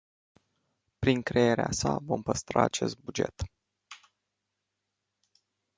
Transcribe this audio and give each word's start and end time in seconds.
Prin 1.05 1.21
crearea 1.21 1.71
sa, 1.71 1.97
vom 1.99 2.21
păstra 2.21 2.61
acest 2.63 2.97
buget. 2.97 3.43